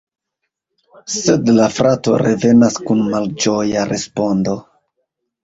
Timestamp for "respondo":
3.93-4.59